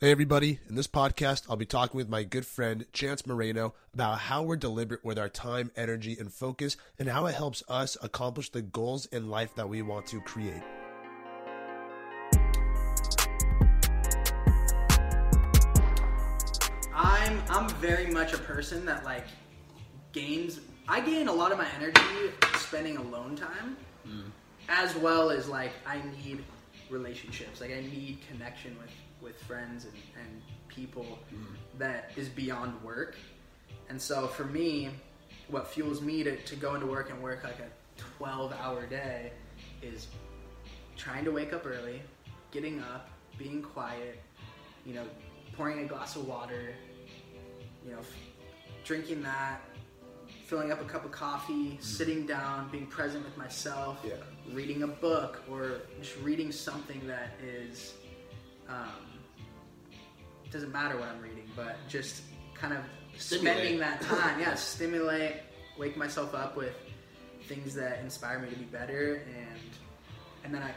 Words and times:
Hey, 0.00 0.12
everybody. 0.12 0.60
In 0.68 0.76
this 0.76 0.86
podcast, 0.86 1.46
I'll 1.50 1.56
be 1.56 1.66
talking 1.66 1.96
with 1.96 2.08
my 2.08 2.22
good 2.22 2.46
friend, 2.46 2.86
Chance 2.92 3.26
Moreno, 3.26 3.74
about 3.92 4.20
how 4.20 4.44
we're 4.44 4.54
deliberate 4.54 5.04
with 5.04 5.18
our 5.18 5.28
time, 5.28 5.72
energy, 5.74 6.16
and 6.20 6.32
focus, 6.32 6.76
and 7.00 7.08
how 7.08 7.26
it 7.26 7.34
helps 7.34 7.64
us 7.66 7.96
accomplish 8.00 8.48
the 8.50 8.62
goals 8.62 9.06
in 9.06 9.28
life 9.28 9.56
that 9.56 9.68
we 9.68 9.82
want 9.82 10.06
to 10.06 10.20
create. 10.20 10.62
I'm 16.94 17.42
I'm 17.50 17.68
very 17.80 18.06
much 18.06 18.32
a 18.32 18.38
person 18.38 18.86
that 18.86 19.02
like 19.02 19.26
gains. 20.12 20.60
I 20.86 21.00
gain 21.00 21.26
a 21.26 21.32
lot 21.32 21.50
of 21.50 21.58
my 21.58 21.66
energy 21.74 22.30
spending 22.54 22.98
alone 22.98 23.34
time, 23.34 23.76
mm. 24.06 24.30
as 24.68 24.94
well 24.94 25.30
as 25.32 25.48
like 25.48 25.72
I 25.84 26.00
need 26.22 26.44
relationships. 26.88 27.60
Like 27.60 27.72
I 27.72 27.80
need 27.80 28.20
connection 28.30 28.78
with 28.78 28.90
with 29.22 29.36
friends 29.42 29.84
and, 29.84 29.94
and 30.22 30.42
people 30.68 31.18
that 31.78 32.10
is 32.16 32.28
beyond 32.28 32.80
work. 32.82 33.16
And 33.88 34.00
so 34.00 34.26
for 34.26 34.44
me, 34.44 34.90
what 35.48 35.66
fuels 35.66 36.00
me 36.00 36.22
to, 36.22 36.36
to 36.36 36.56
go 36.56 36.74
into 36.74 36.86
work 36.86 37.10
and 37.10 37.22
work 37.22 37.44
like 37.44 37.58
a 37.58 37.68
12 38.18 38.52
hour 38.60 38.86
day 38.86 39.32
is 39.82 40.08
trying 40.96 41.24
to 41.24 41.30
wake 41.30 41.52
up 41.52 41.66
early, 41.66 42.02
getting 42.50 42.80
up, 42.80 43.08
being 43.38 43.62
quiet, 43.62 44.20
you 44.84 44.94
know, 44.94 45.04
pouring 45.54 45.80
a 45.80 45.84
glass 45.84 46.16
of 46.16 46.26
water, 46.26 46.74
you 47.84 47.92
know, 47.92 47.98
f- 48.00 48.06
drinking 48.84 49.22
that, 49.22 49.60
filling 50.46 50.70
up 50.72 50.80
a 50.80 50.84
cup 50.84 51.04
of 51.04 51.10
coffee, 51.12 51.76
sitting 51.80 52.26
down, 52.26 52.68
being 52.70 52.86
present 52.86 53.24
with 53.24 53.36
myself, 53.36 53.98
Yeah. 54.04 54.14
reading 54.52 54.82
a 54.82 54.86
book, 54.86 55.42
or 55.50 55.82
just 56.00 56.16
reading 56.18 56.50
something 56.52 57.06
that 57.06 57.32
is, 57.42 57.94
um, 58.68 58.86
doesn't 60.50 60.72
matter 60.72 60.96
what 60.98 61.08
I'm 61.08 61.20
reading, 61.20 61.48
but 61.56 61.76
just 61.88 62.22
kind 62.54 62.72
of 62.74 62.80
Stimulate. 63.16 63.56
spending 63.58 63.78
that 63.80 64.00
time, 64.02 64.40
yeah, 64.40 64.54
stimulate, 64.54 65.36
wake 65.78 65.96
myself 65.96 66.34
up 66.34 66.56
with 66.56 66.74
things 67.48 67.74
that 67.74 68.00
inspire 68.00 68.38
me 68.38 68.48
to 68.50 68.56
be 68.56 68.64
better, 68.64 69.22
and 69.36 69.60
and 70.44 70.54
then 70.54 70.62
I 70.62 70.72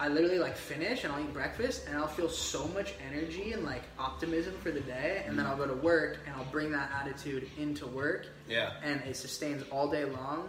I 0.00 0.08
literally 0.08 0.40
like 0.40 0.56
finish 0.56 1.04
and 1.04 1.12
I'll 1.12 1.20
eat 1.20 1.32
breakfast 1.32 1.84
and 1.86 1.96
I'll 1.96 2.08
feel 2.08 2.28
so 2.28 2.66
much 2.68 2.94
energy 3.08 3.52
and 3.52 3.62
like 3.64 3.82
optimism 3.96 4.52
for 4.60 4.72
the 4.72 4.80
day 4.80 5.22
and 5.24 5.38
then 5.38 5.46
I'll 5.46 5.56
go 5.56 5.68
to 5.68 5.74
work 5.74 6.18
and 6.26 6.34
I'll 6.34 6.50
bring 6.50 6.72
that 6.72 6.90
attitude 7.00 7.48
into 7.58 7.86
work 7.86 8.26
Yeah. 8.48 8.72
and 8.82 9.00
it 9.02 9.14
sustains 9.16 9.62
all 9.70 9.88
day 9.88 10.04
long. 10.04 10.48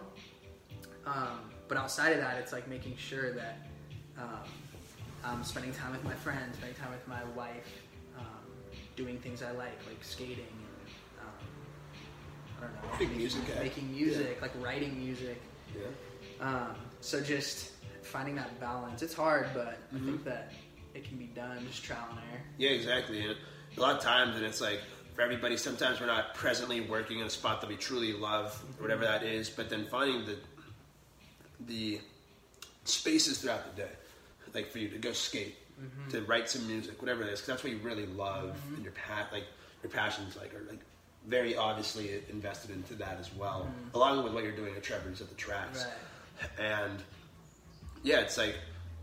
Um, 1.05 1.41
but 1.67 1.77
outside 1.77 2.13
of 2.13 2.19
that, 2.21 2.39
it's 2.39 2.51
like 2.53 2.67
making 2.67 2.97
sure 2.97 3.33
that 3.33 3.67
um, 4.17 4.49
I'm 5.23 5.43
spending 5.43 5.73
time 5.73 5.91
with 5.91 6.03
my 6.03 6.13
friends, 6.15 6.57
spending 6.57 6.79
time 6.79 6.89
with 6.89 7.07
my 7.07 7.23
wife, 7.35 7.69
doing 8.95 9.17
things 9.19 9.41
I 9.43 9.51
like, 9.51 9.77
like 9.87 10.01
skating 10.01 10.45
and 11.19 11.21
um, 11.21 11.33
I 12.57 12.61
don't 12.61 12.73
know, 12.73 12.97
making, 12.99 13.17
music 13.17 13.41
making 13.59 13.91
music, 13.91 14.41
like 14.41 14.51
writing 14.61 14.97
music. 15.03 15.41
Yeah. 15.75 16.45
Um, 16.47 16.75
so 17.01 17.21
just 17.21 17.71
finding 18.03 18.35
that 18.35 18.59
balance. 18.59 19.01
It's 19.01 19.13
hard, 19.13 19.47
but 19.53 19.67
I 19.91 19.95
Mm-hmm. 19.95 20.05
think 20.05 20.23
that 20.25 20.51
it 20.93 21.03
can 21.03 21.17
be 21.17 21.25
done. 21.25 21.65
Just 21.67 21.83
trial 21.83 22.07
and 22.11 22.19
error. 22.31 22.41
Yeah, 22.57 22.69
exactly. 22.69 23.21
And 23.25 23.35
a 23.77 23.81
lot 23.81 23.95
of 23.97 24.01
times, 24.01 24.35
and 24.35 24.45
it's 24.45 24.61
like 24.61 24.79
for 25.13 25.21
everybody, 25.21 25.57
sometimes 25.57 25.99
we're 25.99 26.05
not 26.07 26.33
presently 26.35 26.81
working 26.81 27.19
in 27.19 27.25
a 27.25 27.29
spot 27.29 27.61
that 27.61 27.69
we 27.69 27.75
truly 27.75 28.13
love, 28.13 28.61
or 28.79 28.83
whatever 28.83 29.03
that 29.03 29.23
is. 29.23 29.49
But 29.49 29.69
then 29.69 29.85
finding 29.85 30.25
the 30.25 30.37
the 31.67 31.99
spaces 32.85 33.39
throughout 33.39 33.75
the 33.75 33.81
day, 33.83 33.91
like 34.53 34.69
for 34.69 34.79
you 34.79 34.89
to 34.89 34.97
go 34.97 35.11
skate, 35.11 35.55
Mm-hmm. 35.81 36.11
to 36.11 36.21
write 36.21 36.49
some 36.49 36.65
music, 36.67 37.01
whatever 37.01 37.23
it 37.23 37.27
is, 37.27 37.41
because 37.41 37.47
that's 37.47 37.63
what 37.65 37.73
you 37.73 37.79
really 37.79 38.05
love, 38.05 38.55
mm-hmm. 38.55 38.75
and 38.75 38.83
your 38.85 38.93
pat 38.93 39.27
like 39.33 39.43
your 39.83 39.91
passions 39.91 40.37
like 40.37 40.53
are 40.55 40.63
like 40.69 40.79
very 41.27 41.57
obviously 41.57 42.21
invested 42.29 42.71
into 42.71 42.93
that 42.95 43.17
as 43.19 43.33
well, 43.35 43.67
mm-hmm. 43.69 43.95
along 43.95 44.23
with 44.23 44.33
what 44.33 44.43
you're 44.43 44.55
doing 44.55 44.73
at 44.73 44.83
Trevor's 44.83 45.19
at 45.19 45.27
the 45.27 45.35
tracks, 45.35 45.85
and 46.57 47.03
yeah, 48.03 48.21
it's 48.21 48.37
like 48.37 48.55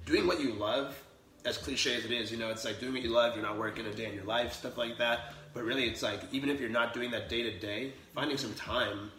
doing 0.06 0.27
what 0.27 0.41
you 0.41 0.53
love, 0.53 0.99
as 1.44 1.59
cliche 1.59 1.94
as 1.97 2.05
it 2.05 2.11
is, 2.12 2.31
you 2.31 2.38
know, 2.38 2.49
it's 2.50 2.65
like 2.65 2.81
doing 2.81 2.93
what 2.93 3.03
you 3.03 3.11
love, 3.11 3.34
you're 3.34 3.44
not 3.44 3.59
working 3.59 3.84
a 3.87 3.93
day 3.93 4.06
in 4.06 4.15
your 4.15 4.25
life, 4.25 4.53
stuff 4.53 4.78
like 4.78 4.97
that. 4.99 5.34
But 5.55 5.65
really, 5.65 5.84
it's 5.84 6.03
like, 6.03 6.21
even 6.32 6.49
if 6.49 6.61
you're 6.61 6.71
not 6.71 6.94
doing 6.94 7.11
that 7.11 7.28
day 7.28 7.43
to 7.43 7.59
day, 7.59 7.93
finding 8.15 8.38
some 8.38 8.55
time 8.55 9.11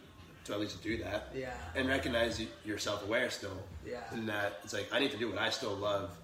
to 0.44 0.52
at 0.52 0.60
least 0.60 0.82
do 0.82 0.96
that. 0.98 1.30
Yeah. 1.34 1.52
And 1.76 1.88
recognize 1.88 2.44
you're 2.64 2.78
self 2.78 3.04
aware 3.04 3.30
still. 3.30 3.56
Yeah. 3.86 4.00
And 4.10 4.28
that 4.28 4.60
it's 4.64 4.72
like, 4.72 4.88
I 4.92 4.98
need 4.98 5.10
to 5.12 5.16
do 5.16 5.28
what 5.28 5.38
I 5.38 5.50
still 5.50 5.74
love 5.74 6.16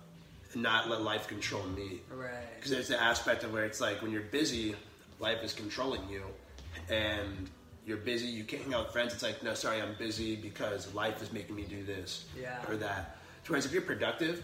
and 0.52 0.62
not 0.62 0.88
let 0.88 1.02
life 1.02 1.26
control 1.28 1.62
me. 1.64 2.00
Right. 2.14 2.30
Because 2.56 2.70
there's 2.70 2.88
the 2.88 3.00
aspect 3.00 3.44
of 3.44 3.52
where 3.52 3.64
it's 3.64 3.80
like, 3.80 4.02
when 4.02 4.10
you're 4.10 4.22
busy, 4.22 4.74
life 5.18 5.42
is 5.42 5.52
controlling 5.52 6.08
you. 6.08 6.22
And 6.88 7.48
you're 7.86 7.96
busy, 7.98 8.26
you 8.26 8.44
can't 8.44 8.62
hang 8.62 8.74
out 8.74 8.84
with 8.84 8.92
friends. 8.92 9.12
It's 9.12 9.22
like, 9.22 9.42
no, 9.42 9.54
sorry, 9.54 9.80
I'm 9.80 9.94
busy 9.98 10.36
because 10.36 10.92
life 10.94 11.22
is 11.22 11.32
making 11.32 11.56
me 11.56 11.64
do 11.64 11.82
this 11.84 12.26
Yeah. 12.40 12.58
or 12.68 12.76
that. 12.76 13.16
Whereas 13.46 13.66
if 13.66 13.72
you're 13.72 13.82
productive, 13.82 14.42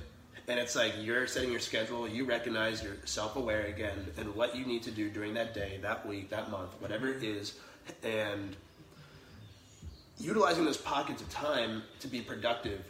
and 0.49 0.59
it's 0.61 0.77
like 0.77 0.95
you're 1.01 1.27
setting 1.27 1.51
your 1.51 1.61
schedule, 1.61 2.09
you 2.09 2.25
recognize 2.25 2.83
you're 2.83 2.97
self-aware 3.05 3.67
again, 3.67 4.07
and 4.17 4.35
what 4.35 4.57
you 4.57 4.65
need 4.65 4.83
to 4.85 4.91
do 4.91 5.11
during 5.11 5.35
that 5.35 5.55
day, 5.55 5.79
that 5.83 6.07
week, 6.07 6.31
that 6.31 6.51
month, 6.51 6.71
whatever 6.81 7.09
it 7.09 7.23
is, 7.23 7.55
and 8.05 8.57
utilizing 10.19 10.65
those 10.65 10.77
pockets 10.77 11.21
of 11.21 11.29
time 11.31 11.83
to 12.01 12.09
be 12.09 12.21
productive 12.21 12.85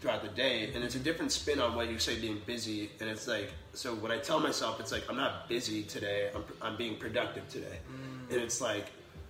throughout 0.00 0.22
the 0.22 0.28
day. 0.28 0.70
And 0.74 0.82
it's 0.82 0.94
a 0.94 0.98
different 0.98 1.32
spin 1.32 1.60
on 1.60 1.74
what 1.74 1.90
you 1.90 1.98
say 1.98 2.18
being 2.18 2.40
busy. 2.46 2.90
And 3.00 3.08
it's 3.08 3.28
like, 3.28 3.52
so 3.74 3.94
when 3.94 4.10
I 4.10 4.18
tell 4.18 4.40
myself, 4.40 4.80
it's 4.80 4.92
like 4.92 5.04
I'm 5.08 5.16
not 5.16 5.48
busy 5.48 5.82
today. 5.82 6.30
I'm, 6.34 6.44
I'm 6.62 6.76
being 6.76 6.96
productive 6.96 7.48
today, 7.48 7.78
mm. 7.90 8.32
and 8.32 8.42
it's 8.42 8.60
like. 8.60 8.86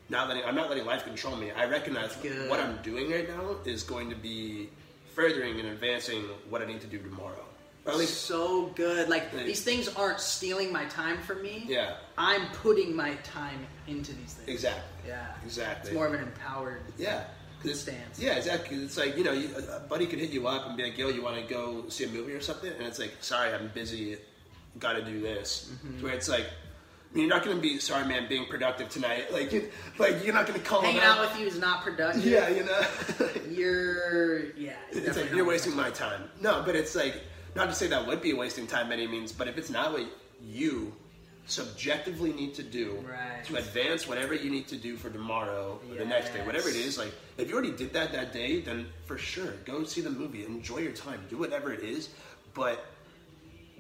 Not 0.09 0.27
letting 0.27 0.43
I'm 0.45 0.57
not 0.57 0.69
letting 0.69 0.87
life 0.87 1.05
control 1.05 1.37
me. 1.37 1.53
I 1.53 1.67
recognize 1.67 2.17
Good. 2.17 2.51
what 2.51 2.59
I'm 2.59 2.79
doing 2.83 3.13
right 3.13 3.29
now 3.29 3.55
is 3.65 3.85
going 3.85 4.11
to 4.11 4.17
be 4.17 4.69
furthering 5.15 5.61
and 5.61 5.69
advancing 5.69 6.25
what 6.49 6.63
I 6.63 6.67
need 6.67 6.81
to 6.81 6.89
do 6.89 6.99
tomorrow. 6.99 7.45
Or 7.87 7.93
at 7.93 7.99
least, 7.99 8.23
so 8.23 8.67
good. 8.75 9.09
Like 9.09 9.33
these 9.33 9.63
things 9.63 9.89
aren't 9.89 10.21
stealing 10.21 10.73
my 10.73 10.85
time 10.87 11.19
from 11.23 11.43
me. 11.43 11.65
yeah, 11.67 11.95
I'm 12.19 12.47
putting 12.55 12.95
my 12.95 13.15
time 13.23 13.67
into 13.87 14.13
these 14.13 14.35
things. 14.35 14.49
exactly. 14.49 14.83
Yeah. 15.07 15.27
Exactly. 15.45 15.91
It's 15.91 15.95
more 15.95 16.07
of 16.07 16.15
an 16.15 16.21
empowered. 16.21 16.83
Yeah. 16.99 17.25
It's- 17.65 17.81
Stance. 17.81 18.21
Yeah, 18.21 18.35
exactly. 18.35 18.77
It's 18.79 18.97
like, 18.97 19.17
you 19.17 19.25
know, 19.25 19.33
you, 19.33 19.51
a 19.57 19.81
buddy 19.81 20.07
could 20.07 20.19
hit 20.19 20.31
you 20.31 20.47
up 20.47 20.67
and 20.67 20.77
be 20.77 20.85
like, 20.85 20.99
yo, 20.99 21.09
you 21.09 21.23
want 21.23 21.37
to 21.37 21.55
go 21.55 21.89
see 21.89 22.05
a 22.05 22.09
movie 22.09 22.33
or 22.33 22.41
something? 22.41 22.73
And 22.73 22.87
it's 22.87 22.99
like, 22.99 23.15
sorry, 23.21 23.53
I'm 23.53 23.69
busy. 23.75 24.17
Got 24.79 24.95
to 24.95 25.03
do 25.03 25.21
this. 25.21 25.71
Mm-hmm. 25.85 26.03
Where 26.05 26.13
it's 26.15 26.29
like, 26.29 26.47
you're 27.15 27.29
not 27.29 27.45
going 27.45 27.57
to 27.57 27.63
be, 27.63 27.79
sorry, 27.79 28.07
man, 28.07 28.29
being 28.29 28.47
productive 28.47 28.89
tonight. 28.89 29.27
Like, 29.33 29.53
you, 29.53 29.71
like 29.99 30.25
you're 30.25 30.35
not 30.35 30.47
going 30.47 30.61
to 30.61 30.65
call 30.65 30.81
Hanging 30.83 31.01
out 31.01 31.21
with 31.21 31.39
you 31.41 31.47
is 31.47 31.59
not 31.59 31.83
productive. 31.83 32.25
Yeah, 32.25 32.49
you 32.49 32.65
know? 32.65 32.81
You're 33.51 34.53
yeah. 34.57 34.75
it's 34.91 35.17
like, 35.17 35.33
you're 35.33 35.45
wasting 35.45 35.75
my 35.75 35.91
time. 35.91 36.29
No, 36.41 36.63
but 36.65 36.77
it's 36.77 36.95
like, 36.95 37.21
not 37.57 37.69
to 37.69 37.75
say 37.75 37.89
that 37.89 38.07
would 38.07 38.23
be 38.23 38.33
wasting 38.33 38.67
time 38.67 38.89
by 38.89 38.95
any 38.95 39.07
means, 39.07 39.33
but 39.33 39.49
if 39.49 39.59
it's 39.59 39.71
not 39.71 39.93
what 39.93 40.07
you 40.43 40.95
subjectively 41.47 42.33
need 42.33 42.55
to 42.55 42.63
do 42.63 43.05
Right. 43.09 43.45
to 43.45 43.57
advance 43.57 44.07
whatever 44.07 44.35
you 44.35 44.51
need 44.51 44.69
to 44.69 44.77
do 44.77 44.97
for 44.97 45.11
tomorrow 45.11 45.81
or 45.91 45.97
the 45.97 46.05
next 46.05 46.33
day, 46.33 46.45
whatever 46.47 46.69
it 46.69 46.77
is, 46.77 46.97
like 46.99 47.13
if 47.39 47.49
you 47.49 47.55
already 47.55 47.73
did 47.73 47.93
that 47.95 48.13
that 48.13 48.33
day, 48.33 48.61
then 48.61 48.87
for 49.07 49.19
sure 49.19 49.53
go 49.65 49.85
see 49.85 50.01
the 50.01 50.11
movie, 50.11 50.45
enjoy 50.45 50.79
your 50.79 50.93
time, 50.93 51.21
do 51.29 51.37
whatever 51.37 51.73
it 51.73 51.81
is, 51.81 52.11
but 52.55 52.85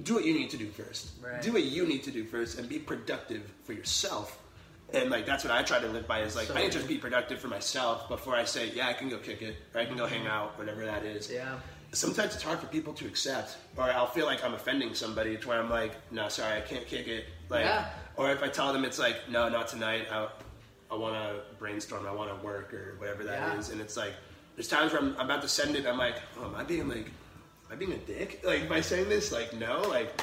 do 0.02 0.14
what 0.14 0.24
you 0.24 0.34
need 0.34 0.50
to 0.50 0.56
do 0.56 0.66
first. 0.70 1.10
Right. 1.22 1.42
Do 1.42 1.52
what 1.52 1.64
you 1.64 1.86
need 1.86 2.02
to 2.04 2.10
do 2.10 2.24
first, 2.24 2.58
and 2.58 2.68
be 2.68 2.78
productive 2.78 3.42
for 3.64 3.72
yourself. 3.72 4.38
And 4.92 5.10
like 5.10 5.26
that's 5.26 5.44
what 5.44 5.52
I 5.52 5.62
try 5.62 5.78
to 5.78 5.86
live 5.86 6.08
by 6.08 6.22
is 6.22 6.34
like 6.34 6.48
So 6.48 6.54
I 6.54 6.62
need 6.62 6.72
to 6.72 6.78
just 6.78 6.88
be 6.88 6.98
productive 6.98 7.38
for 7.38 7.48
myself 7.48 8.08
before 8.08 8.34
I 8.34 8.44
say 8.44 8.72
yeah 8.74 8.88
I 8.88 8.92
can 8.92 9.08
go 9.08 9.18
kick 9.18 9.40
it 9.40 9.56
or 9.72 9.80
I 9.80 9.84
can 9.84 9.96
go 9.96 10.06
hang 10.06 10.20
mm-hmm. 10.20 10.30
out 10.30 10.58
whatever 10.58 10.84
that 10.84 11.04
is 11.04 11.30
Yeah. 11.30 11.60
Sometimes 11.92 12.34
it's 12.34 12.42
hard 12.42 12.58
for 12.60 12.66
people 12.66 12.92
to 12.94 13.06
accept, 13.06 13.56
or 13.76 13.84
I'll 13.84 14.06
feel 14.06 14.26
like 14.26 14.44
I'm 14.44 14.54
offending 14.54 14.94
somebody 14.94 15.36
to 15.36 15.48
where 15.48 15.58
I'm 15.58 15.70
like, 15.70 15.92
no, 16.10 16.28
sorry, 16.28 16.56
I 16.56 16.60
can't 16.60 16.86
kick 16.86 17.08
it. 17.08 17.26
Like, 17.48 17.64
Yeah. 17.64 17.88
or 18.16 18.30
if 18.30 18.42
I 18.42 18.48
tell 18.48 18.72
them 18.72 18.84
it's 18.84 18.98
like, 18.98 19.28
no, 19.28 19.48
not 19.48 19.68
tonight. 19.68 20.06
I, 20.10 20.28
I 20.90 20.94
want 20.96 21.14
to 21.14 21.40
brainstorm. 21.58 22.06
I 22.06 22.12
want 22.12 22.30
to 22.36 22.44
work 22.44 22.72
or 22.74 22.94
whatever 22.98 23.24
that 23.24 23.58
is. 23.58 23.68
Yeah. 23.68 23.72
And 23.72 23.80
it's 23.80 23.96
like, 23.96 24.12
there's 24.56 24.68
times 24.68 24.92
where 24.92 25.00
I'm, 25.00 25.14
I'm 25.18 25.26
about 25.26 25.42
to 25.42 25.48
send 25.48 25.76
it. 25.76 25.86
I'm 25.86 25.98
like, 25.98 26.16
oh, 26.38 26.46
am 26.46 26.54
I 26.54 26.64
being 26.64 26.88
like, 26.88 27.06
am 27.06 27.72
I 27.72 27.74
being 27.76 27.92
a 27.92 27.96
dick? 27.98 28.40
Like 28.44 28.68
by 28.68 28.80
saying 28.80 29.08
this? 29.08 29.32
Like, 29.32 29.52
no, 29.54 29.82
like. 29.82 30.20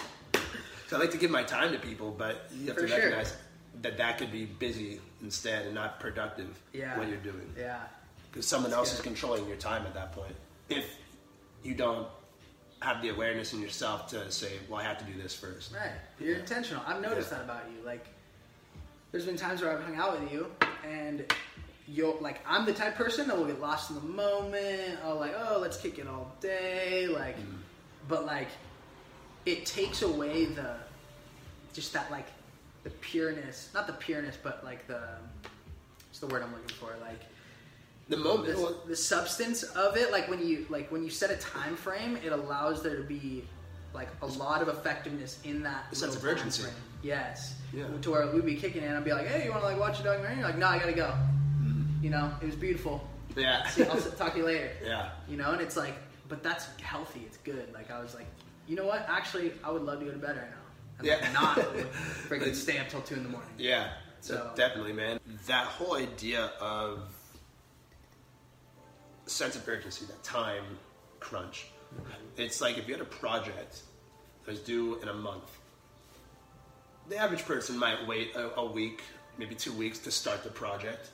So 0.88 0.96
I 0.96 1.00
like 1.00 1.12
to 1.12 1.18
give 1.18 1.32
my 1.32 1.44
time 1.44 1.74
to 1.74 1.80
people, 1.80 2.12
but 2.18 2.50
you 2.56 2.68
have 2.68 2.76
For 2.76 2.82
to 2.84 2.88
sure. 2.88 2.98
recognize 2.98 3.36
that 3.82 3.98
that 3.98 4.18
could 4.18 4.32
be 4.32 4.46
busy 4.46 5.02
instead 5.22 5.66
and 5.66 5.76
not 5.76 6.00
productive. 6.00 6.58
Yeah. 6.72 6.98
What 6.98 7.10
you're 7.10 7.18
doing 7.18 7.50
Yeah. 7.58 7.80
because 8.32 8.48
someone 8.48 8.72
else 8.72 8.94
is 8.94 9.02
controlling 9.02 9.46
your 9.48 9.58
time 9.58 9.86
at 9.86 9.94
that 9.96 10.14
point. 10.14 10.34
If 10.70 10.86
you 11.68 11.74
don't 11.76 12.08
have 12.82 13.02
the 13.02 13.10
awareness 13.10 13.54
in 13.54 13.62
yourself 13.62 14.08
to 14.08 14.32
say, 14.32 14.54
"Well, 14.70 14.80
I 14.80 14.84
have 14.84 14.98
to 15.00 15.04
do 15.06 15.22
this 15.22 15.36
first. 15.36 15.74
Right. 15.74 15.92
You're 16.20 16.38
intentional. 16.38 16.82
I've 16.88 17.02
noticed 17.02 17.32
Yeah. 17.32 17.40
that 17.40 17.44
about 17.44 17.64
you. 17.72 17.84
Like, 17.86 18.06
there's 19.12 19.26
been 19.26 19.36
times 19.36 19.62
where 19.62 19.72
I've 19.78 19.84
hung 19.84 19.96
out 19.98 20.20
with 20.20 20.32
you, 20.32 20.52
and 20.86 21.32
you'll 21.88 22.18
like 22.22 22.40
I'm 22.48 22.66
the 22.66 22.74
type 22.74 22.94
of 22.94 23.06
person 23.06 23.28
that 23.28 23.38
will 23.38 23.46
get 23.46 23.60
lost 23.60 23.90
in 23.90 23.96
the 23.98 24.02
moment. 24.04 25.00
I'll 25.04 25.16
like, 25.20 25.36
oh, 25.38 25.60
let's 25.60 25.78
kick 25.78 26.00
it 26.00 26.08
all 26.08 26.34
day. 26.40 27.08
Like, 27.08 27.38
Mm-hmm. 27.38 27.56
but 28.08 28.26
like, 28.26 28.50
it 29.46 29.66
takes 29.66 30.02
away 30.04 30.46
the 30.46 30.76
just 31.74 31.92
that 31.94 32.10
like 32.12 32.28
the 32.84 32.90
pureness, 32.92 33.70
not 33.74 33.88
the 33.88 33.94
pureness, 33.94 34.38
but 34.42 34.64
like 34.64 34.88
the 34.88 35.02
what's 36.08 36.20
the 36.20 36.28
word 36.28 36.42
I'm 36.44 36.54
looking 36.54 36.76
for? 36.78 36.96
Like 37.02 37.22
The 38.10 38.18
moment. 38.18 38.56
the, 38.56 38.76
the 38.88 38.96
substance 38.96 39.64
of 39.64 39.98
it. 39.98 40.12
Like 40.12 40.30
when 40.30 40.46
you 40.46 40.66
like 40.70 40.92
when 40.92 41.04
you 41.04 41.10
set 41.10 41.30
a 41.32 41.36
time 41.38 41.76
frame, 41.76 42.18
it 42.24 42.32
allows 42.32 42.82
there 42.84 42.96
to 42.96 43.04
be 43.04 43.44
like 43.94 44.10
a 44.22 44.26
lot 44.28 44.62
of 44.62 44.68
effectiveness 44.70 45.40
in 45.44 45.64
that 45.64 45.96
sense 45.96 46.16
of 46.16 46.24
urgency. 46.24 46.64
frame. 46.64 46.74
Yes. 47.04 47.56
Yeah. 47.74 47.86
To 48.02 48.12
where 48.12 48.28
we'd 48.32 48.46
be 48.46 48.56
kicking 48.56 48.84
it 48.84 48.88
and 48.88 48.98
I'd 48.98 49.04
be 49.04 49.12
like, 49.14 49.28
hey, 49.28 49.46
you 49.46 49.52
want 49.52 49.62
to 49.64 49.68
like 49.68 49.80
watch 49.80 50.00
a 50.00 50.04
documentary? 50.04 50.38
You're 50.40 50.48
like, 50.48 50.58
no, 50.58 50.68
I 50.68 50.80
gotta 50.80 50.94
go. 50.94 51.08
Mm-hmm. 51.62 52.04
You 52.04 52.10
know, 52.12 52.32
it 52.42 52.46
was 52.46 52.56
beautiful. 52.56 53.08
yeah. 53.36 53.68
See, 53.70 53.84
I'll 53.84 54.00
talk 54.00 54.34
to 54.34 54.40
you 54.40 54.46
later. 54.46 54.72
yeah. 54.84 55.10
You 55.30 55.38
know, 55.38 55.52
and 55.52 55.62
it's 55.62 55.76
like, 55.78 55.96
but 56.30 56.44
that's 56.44 56.68
healthy. 56.82 57.22
It's 57.26 57.38
good. 57.38 57.74
Like 57.74 57.92
I 57.92 58.02
was 58.02 58.14
like, 58.16 58.28
you 58.68 58.76
know 58.76 58.86
what? 58.86 59.06
Actually, 59.10 59.52
I 59.64 59.72
would 59.72 59.84
love 59.84 60.00
to 60.00 60.06
go 60.06 60.12
to 60.12 60.18
bed 60.18 60.38
right 60.38 60.50
now. 60.50 61.00
And 61.00 61.08
like, 61.08 61.22
Yeah. 61.22 61.32
not 61.34 61.58
freaking 62.30 62.56
stay 62.56 62.80
up 62.80 62.90
till 62.90 63.02
two 63.02 63.16
in 63.16 63.24
the 63.24 63.30
morning. 63.30 63.50
Yeah, 63.58 63.92
So- 64.22 64.52
definitely, 64.56 64.94
man. 64.94 65.20
That 65.48 65.66
whole 65.66 65.96
idea 65.96 66.52
of 66.60 67.00
sense 69.28 69.56
of 69.56 69.68
urgency, 69.68 70.06
that 70.06 70.24
time 70.24 70.64
crunch. 71.20 71.68
It's 72.38 72.62
like 72.62 72.78
if 72.78 72.88
you 72.88 72.94
had 72.94 73.02
a 73.02 73.06
project 73.06 73.82
that 74.46 74.52
was 74.52 74.60
due 74.60 75.00
in 75.02 75.08
a 75.08 75.14
month, 75.14 75.50
the 77.10 77.18
average 77.18 77.46
person 77.46 77.78
might 77.78 78.06
wait 78.08 78.36
a, 78.36 78.56
a 78.60 78.66
week, 78.66 79.02
maybe 79.38 79.56
two 79.56 79.72
weeks 79.74 80.00
to 80.00 80.12
start 80.12 80.44
the 80.44 80.50
project. 80.50 81.10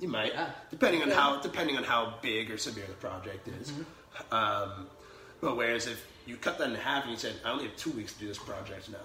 You 0.00 0.08
might, 0.08 0.32
Yeah. 0.32 0.50
depending 0.70 1.02
on 1.02 1.08
Yeah. 1.08 1.14
how 1.20 1.40
depending 1.40 1.76
on 1.76 1.84
how 1.84 2.14
big 2.22 2.50
or 2.50 2.56
severe 2.56 2.86
the 2.86 2.94
project 2.94 3.46
is. 3.48 3.70
Mm-hmm. 3.70 4.34
Um, 4.34 4.88
but 5.40 5.56
whereas 5.56 5.86
if 5.86 6.06
you 6.26 6.36
cut 6.36 6.56
that 6.58 6.68
in 6.70 6.74
half 6.74 7.02
and 7.04 7.12
you 7.12 7.18
said, 7.18 7.34
"I 7.44 7.50
only 7.50 7.64
have 7.64 7.76
two 7.76 7.90
weeks 7.90 8.14
to 8.14 8.20
do 8.20 8.28
this 8.28 8.38
project 8.38 8.88
now," 8.88 8.98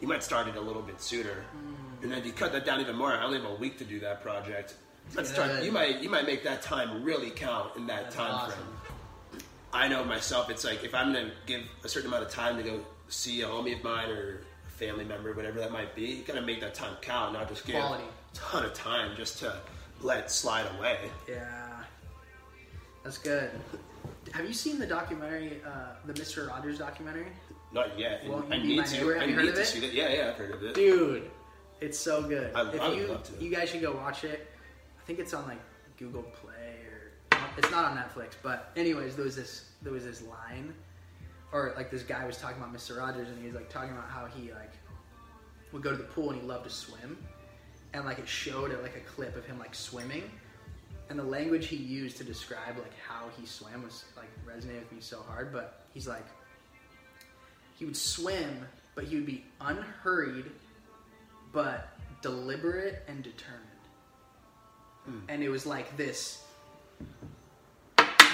you 0.00 0.06
might 0.06 0.22
start 0.22 0.46
it 0.46 0.56
a 0.56 0.60
little 0.60 0.82
bit 0.82 1.00
sooner, 1.02 1.44
Mm. 1.56 2.02
and 2.04 2.12
then 2.12 2.24
you 2.24 2.32
cut 2.32 2.52
that 2.52 2.64
down 2.64 2.80
even 2.80 2.94
more. 2.94 3.12
I 3.12 3.24
only 3.24 3.40
have 3.40 3.50
a 3.50 3.54
week 3.54 3.78
to 3.78 3.84
do 3.84 3.98
that 4.00 4.22
project. 4.22 4.74
Let's 5.14 5.30
start. 5.30 5.62
You 5.62 5.72
might 5.72 6.00
you 6.02 6.08
might 6.08 6.26
make 6.26 6.42
that 6.44 6.62
time 6.62 7.02
really 7.02 7.30
count 7.30 7.76
in 7.76 7.86
that 7.86 8.04
That's 8.04 8.16
time 8.16 8.30
awesome. 8.34 8.58
frame. 8.58 9.42
I 9.74 9.88
know 9.88 10.04
myself. 10.04 10.48
It's 10.50 10.64
like 10.64 10.84
if 10.84 10.94
I'm 10.94 11.12
gonna 11.12 11.32
give 11.46 11.62
a 11.84 11.88
certain 11.88 12.08
amount 12.08 12.24
of 12.24 12.30
time 12.30 12.56
to 12.56 12.62
go 12.62 12.80
see 13.08 13.42
a 13.42 13.46
homie 13.46 13.76
of 13.76 13.84
mine 13.84 14.08
or 14.10 14.40
a 14.66 14.70
family 14.70 15.04
member, 15.04 15.32
whatever 15.34 15.58
that 15.60 15.70
might 15.72 15.94
be, 15.94 16.02
you 16.02 16.22
gotta 16.24 16.40
make 16.42 16.60
that 16.60 16.74
time 16.74 16.96
count, 17.02 17.34
not 17.34 17.48
just 17.48 17.66
give 17.66 17.76
Quality. 17.76 18.04
a 18.04 18.36
ton 18.36 18.64
of 18.64 18.72
time 18.74 19.14
just 19.16 19.38
to 19.40 19.54
let 20.00 20.18
it 20.24 20.30
slide 20.30 20.66
away. 20.78 20.98
Yeah, 21.28 21.68
that's 23.04 23.18
good. 23.18 23.50
Have 24.32 24.46
you 24.46 24.54
seen 24.54 24.78
the 24.78 24.86
documentary, 24.86 25.60
uh, 25.66 25.94
the 26.06 26.14
Mister 26.14 26.46
Rogers 26.46 26.78
documentary? 26.78 27.26
Not 27.72 27.98
yet. 27.98 28.26
Won't 28.26 28.52
I 28.52 28.58
need 28.62 28.84
to. 28.86 28.92
Neighbor? 28.96 29.14
Have 29.14 29.22
I 29.22 29.26
you 29.26 29.34
heard 29.34 29.42
need 29.44 29.48
of 29.50 29.54
to 29.56 29.60
it? 29.62 29.66
see 29.66 29.80
that. 29.80 29.92
Yeah, 29.92 30.08
yeah, 30.12 30.28
I've 30.30 30.36
heard 30.36 30.52
of 30.52 30.62
it. 30.62 30.74
Dude, 30.74 31.30
it's 31.80 31.98
so 31.98 32.22
good. 32.22 32.54
I- 32.54 32.68
if 32.70 32.80
I 32.80 32.88
would 32.88 32.98
you 32.98 33.06
love 33.08 33.24
to. 33.24 33.44
you 33.44 33.50
guys 33.50 33.68
should 33.70 33.80
go 33.82 33.92
watch 33.92 34.24
it. 34.24 34.48
I 35.02 35.04
think 35.04 35.18
it's 35.18 35.34
on 35.34 35.46
like 35.48 35.58
Google 35.98 36.22
Play 36.22 36.76
or 36.86 37.38
it's 37.58 37.70
not 37.70 37.90
on 37.90 37.96
Netflix. 37.96 38.34
But 38.40 38.70
anyways, 38.76 39.16
there 39.16 39.24
was 39.24 39.34
this 39.34 39.64
there 39.82 39.92
was 39.92 40.04
this 40.04 40.22
line, 40.22 40.72
or 41.50 41.72
like 41.76 41.90
this 41.90 42.02
guy 42.04 42.24
was 42.24 42.36
talking 42.38 42.58
about 42.58 42.72
Mister 42.72 42.94
Rogers, 42.94 43.28
and 43.28 43.38
he 43.38 43.46
was 43.46 43.54
like 43.54 43.68
talking 43.68 43.90
about 43.90 44.08
how 44.08 44.26
he 44.26 44.52
like 44.52 44.72
would 45.72 45.82
go 45.82 45.90
to 45.90 45.96
the 45.96 46.04
pool 46.04 46.30
and 46.30 46.40
he 46.40 46.46
loved 46.46 46.64
to 46.64 46.70
swim, 46.70 47.18
and 47.94 48.04
like 48.04 48.20
it 48.20 48.28
showed 48.28 48.70
it 48.70 48.80
like 48.82 48.96
a 48.96 49.00
clip 49.00 49.36
of 49.36 49.44
him 49.44 49.58
like 49.58 49.74
swimming. 49.74 50.22
And 51.10 51.18
the 51.18 51.24
language 51.24 51.66
he 51.66 51.76
used 51.76 52.16
to 52.18 52.24
describe 52.24 52.78
like 52.78 52.96
how 53.06 53.26
he 53.38 53.44
swam 53.44 53.82
was 53.82 54.04
like 54.16 54.30
resonated 54.46 54.80
with 54.80 54.92
me 54.92 55.00
so 55.00 55.20
hard. 55.28 55.52
But 55.52 55.82
he's 55.92 56.06
like, 56.06 56.24
he 57.74 57.84
would 57.84 57.96
swim, 57.96 58.66
but 58.94 59.04
he 59.04 59.16
would 59.16 59.26
be 59.26 59.44
unhurried, 59.60 60.46
but 61.52 61.88
deliberate 62.22 63.02
and 63.08 63.22
determined. 63.22 63.66
And 65.28 65.42
it 65.42 65.48
was 65.48 65.66
like 65.66 65.96
this. 65.96 66.44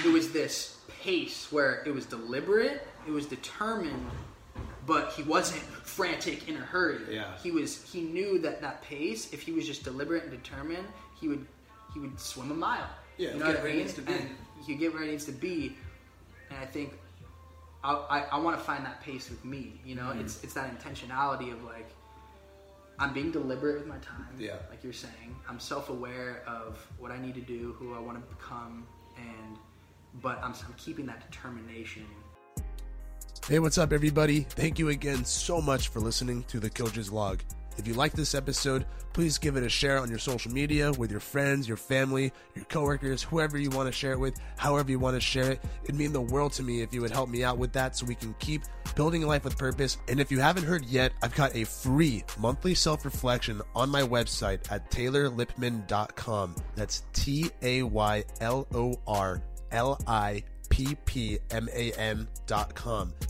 It 0.04 0.12
was 0.12 0.32
this 0.32 0.76
pace 1.02 1.50
where 1.50 1.82
it 1.86 1.92
was 1.92 2.06
deliberate, 2.06 2.86
it 3.06 3.10
was 3.10 3.26
determined, 3.26 4.06
but 4.86 5.12
he 5.12 5.22
wasn't 5.22 5.60
frantic 5.62 6.48
in 6.48 6.56
a 6.56 6.60
hurry. 6.60 7.00
Yeah. 7.10 7.36
He 7.42 7.50
was. 7.50 7.82
He 7.90 8.02
knew 8.02 8.38
that 8.40 8.60
that 8.62 8.82
pace, 8.82 9.32
if 9.32 9.42
he 9.42 9.52
was 9.52 9.66
just 9.66 9.82
deliberate 9.84 10.22
and 10.24 10.30
determined, 10.32 10.86
he 11.20 11.26
would 11.28 11.44
he 11.94 12.00
would 12.00 12.18
swim 12.20 12.50
a 12.50 12.54
mile. 12.54 12.88
Yeah, 13.16 13.32
you 13.32 13.38
know 13.40 13.46
get 13.46 13.48
what 13.48 13.56
I 13.58 13.62
where 13.62 13.70
he 13.70 13.76
mean? 13.78 13.86
needs 13.86 13.94
to 13.94 14.02
be. 14.02 14.12
And 14.12 14.30
he 14.66 14.74
get 14.76 14.92
where 14.92 15.02
he 15.02 15.10
needs 15.10 15.24
to 15.24 15.32
be. 15.32 15.76
And 16.50 16.58
I 16.60 16.66
think 16.66 16.92
I, 17.82 17.92
I, 17.92 18.18
I 18.32 18.38
want 18.38 18.56
to 18.58 18.62
find 18.62 18.84
that 18.84 19.00
pace 19.02 19.28
with 19.30 19.44
me. 19.44 19.80
You 19.84 19.96
know, 19.96 20.02
Mm-hmm. 20.10 20.20
it's 20.20 20.44
it's 20.44 20.54
that 20.54 20.70
intentionality 20.78 21.52
of 21.52 21.62
like 21.64 21.90
I'm 23.00 23.12
being 23.12 23.30
deliberate 23.30 23.78
with 23.78 23.86
my 23.86 23.98
time. 23.98 24.34
Yeah. 24.38 24.56
Like 24.70 24.82
you're 24.82 24.92
saying, 24.92 25.36
I'm 25.48 25.60
self-aware 25.60 26.42
of 26.48 26.84
what 26.98 27.12
I 27.12 27.18
need 27.18 27.34
to 27.36 27.40
do, 27.40 27.76
who 27.78 27.94
I 27.94 28.00
want 28.00 28.18
to 28.18 28.34
become, 28.34 28.86
and 29.16 29.56
but 30.20 30.38
I'm, 30.42 30.52
I'm 30.52 30.74
keeping 30.76 31.06
that 31.06 31.30
determination. 31.30 32.06
Hey, 33.46 33.60
what's 33.60 33.78
up, 33.78 33.92
everybody? 33.92 34.40
Thank 34.40 34.78
you 34.78 34.88
again 34.88 35.24
so 35.24 35.60
much 35.60 35.88
for 35.88 36.00
listening 36.00 36.42
to 36.48 36.58
the 36.58 36.68
Coaches 36.68 37.12
Log. 37.12 37.40
If 37.78 37.86
you 37.86 37.94
like 37.94 38.12
this 38.12 38.34
episode, 38.34 38.84
please 39.12 39.38
give 39.38 39.56
it 39.56 39.62
a 39.62 39.68
share 39.68 39.98
on 39.98 40.10
your 40.10 40.18
social 40.18 40.52
media 40.52 40.92
with 40.92 41.10
your 41.10 41.20
friends, 41.20 41.68
your 41.68 41.76
family, 41.76 42.32
your 42.54 42.64
coworkers, 42.64 43.22
whoever 43.22 43.56
you 43.56 43.70
want 43.70 43.86
to 43.86 43.92
share 43.92 44.12
it 44.12 44.18
with, 44.18 44.38
however 44.56 44.90
you 44.90 44.98
want 44.98 45.14
to 45.14 45.20
share 45.20 45.52
it. 45.52 45.64
It'd 45.84 45.94
mean 45.94 46.12
the 46.12 46.20
world 46.20 46.52
to 46.54 46.62
me 46.62 46.82
if 46.82 46.92
you 46.92 47.00
would 47.00 47.12
help 47.12 47.28
me 47.28 47.44
out 47.44 47.56
with 47.56 47.72
that 47.72 47.96
so 47.96 48.04
we 48.04 48.16
can 48.16 48.34
keep 48.40 48.62
building 48.96 49.22
a 49.22 49.26
life 49.26 49.44
with 49.44 49.56
purpose. 49.56 49.98
And 50.08 50.20
if 50.20 50.32
you 50.32 50.40
haven't 50.40 50.64
heard 50.64 50.84
yet, 50.84 51.12
I've 51.22 51.34
got 51.34 51.54
a 51.54 51.64
free 51.64 52.24
monthly 52.38 52.74
self 52.74 53.04
reflection 53.04 53.62
on 53.74 53.90
my 53.90 54.02
website 54.02 54.70
at 54.72 54.90
taylorlippman.com. 54.90 56.56
That's 56.74 57.04
T 57.12 57.50
A 57.62 57.84
Y 57.84 58.24
L 58.40 58.66
O 58.74 58.94
R 59.06 59.40
L 59.70 60.00
I 60.06 60.42
ppman.com. 60.78 62.24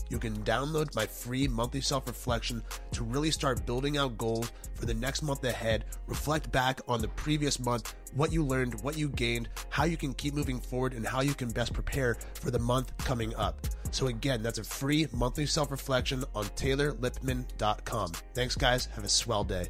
You 0.09 0.19
can 0.19 0.37
download 0.43 0.95
my 0.95 1.07
free 1.07 1.47
monthly 1.47 1.81
self 1.81 2.07
reflection 2.07 2.63
to 2.91 3.03
really 3.03 3.31
start 3.31 3.65
building 3.65 3.97
out 3.97 4.17
goals 4.17 4.51
for 4.75 4.85
the 4.85 4.93
next 4.93 5.23
month 5.23 5.43
ahead. 5.43 5.85
Reflect 6.07 6.51
back 6.51 6.81
on 6.87 7.01
the 7.01 7.07
previous 7.09 7.59
month, 7.59 7.95
what 8.13 8.31
you 8.31 8.45
learned, 8.45 8.81
what 8.81 8.97
you 8.97 9.09
gained, 9.09 9.49
how 9.69 9.83
you 9.85 9.97
can 9.97 10.13
keep 10.13 10.33
moving 10.33 10.59
forward, 10.59 10.93
and 10.93 11.05
how 11.05 11.21
you 11.21 11.33
can 11.33 11.49
best 11.49 11.73
prepare 11.73 12.17
for 12.35 12.51
the 12.51 12.59
month 12.59 12.95
coming 12.99 13.35
up. 13.35 13.59
So, 13.91 14.07
again, 14.07 14.43
that's 14.43 14.59
a 14.59 14.63
free 14.63 15.07
monthly 15.11 15.47
self 15.47 15.71
reflection 15.71 16.23
on 16.35 16.45
taylorlippman.com. 16.45 18.11
Thanks, 18.35 18.55
guys. 18.55 18.85
Have 18.85 19.03
a 19.03 19.09
swell 19.09 19.43
day. 19.43 19.69